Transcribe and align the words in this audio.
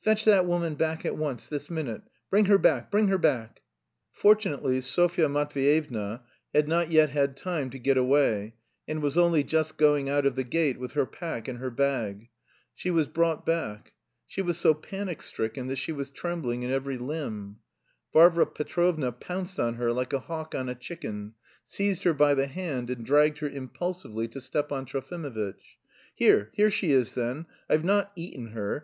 "Fetch 0.00 0.24
that 0.26 0.46
woman 0.46 0.76
back 0.76 1.04
at 1.04 1.16
once, 1.16 1.48
this 1.48 1.68
minute. 1.68 2.02
Bring 2.30 2.44
her 2.44 2.56
back, 2.56 2.88
bring 2.88 3.08
her 3.08 3.18
back!" 3.18 3.62
Fortunately 4.12 4.80
Sofya 4.80 5.28
Matveyevna 5.28 6.22
had 6.54 6.68
not 6.68 6.92
yet 6.92 7.10
had 7.10 7.36
time 7.36 7.68
to 7.70 7.80
get 7.80 7.96
away 7.96 8.54
and 8.86 9.02
was 9.02 9.18
only 9.18 9.42
just 9.42 9.76
going 9.76 10.08
out 10.08 10.24
of 10.24 10.36
the 10.36 10.44
gate 10.44 10.78
with 10.78 10.92
her 10.92 11.04
pack 11.04 11.48
and 11.48 11.58
her 11.58 11.68
bag. 11.68 12.28
She 12.76 12.92
was 12.92 13.08
brought 13.08 13.44
back. 13.44 13.94
She 14.28 14.40
was 14.40 14.56
so 14.56 14.72
panic 14.72 15.20
stricken 15.20 15.66
that 15.66 15.78
she 15.78 15.90
was 15.90 16.10
trembling 16.12 16.62
in 16.62 16.70
every 16.70 16.96
limb. 16.96 17.56
Varvara 18.12 18.46
Petrovna 18.46 19.10
pounced 19.10 19.58
on 19.58 19.74
her 19.74 19.92
like 19.92 20.12
a 20.12 20.20
hawk 20.20 20.54
on 20.54 20.68
a 20.68 20.76
chicken, 20.76 21.34
seized 21.66 22.04
her 22.04 22.14
by 22.14 22.34
the 22.34 22.46
hand 22.46 22.88
and 22.88 23.04
dragged 23.04 23.38
her 23.40 23.48
impulsively 23.48 24.28
to 24.28 24.40
Stepan 24.40 24.84
Trofimovitch. 24.84 25.76
"Here, 26.14 26.50
here 26.52 26.70
she 26.70 26.92
is, 26.92 27.14
then. 27.14 27.46
I've 27.68 27.82
not 27.82 28.12
eaten 28.14 28.52
her. 28.52 28.80